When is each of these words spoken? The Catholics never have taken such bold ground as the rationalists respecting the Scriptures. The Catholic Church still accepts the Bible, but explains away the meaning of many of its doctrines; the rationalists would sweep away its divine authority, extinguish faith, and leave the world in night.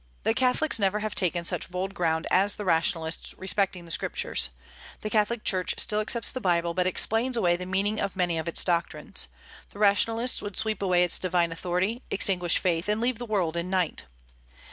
The 0.23 0.33
Catholics 0.33 0.79
never 0.79 1.01
have 1.01 1.13
taken 1.13 1.45
such 1.45 1.69
bold 1.69 1.93
ground 1.93 2.25
as 2.31 2.55
the 2.55 2.65
rationalists 2.65 3.35
respecting 3.37 3.85
the 3.85 3.91
Scriptures. 3.91 4.49
The 5.01 5.11
Catholic 5.11 5.43
Church 5.43 5.75
still 5.77 5.99
accepts 5.99 6.31
the 6.31 6.41
Bible, 6.41 6.73
but 6.73 6.87
explains 6.87 7.37
away 7.37 7.55
the 7.55 7.67
meaning 7.67 7.99
of 7.99 8.15
many 8.15 8.39
of 8.39 8.47
its 8.47 8.63
doctrines; 8.63 9.27
the 9.69 9.77
rationalists 9.77 10.41
would 10.41 10.57
sweep 10.57 10.81
away 10.81 11.03
its 11.03 11.19
divine 11.19 11.51
authority, 11.51 12.01
extinguish 12.09 12.57
faith, 12.57 12.89
and 12.89 12.99
leave 12.99 13.19
the 13.19 13.27
world 13.27 13.55
in 13.55 13.69
night. 13.69 14.05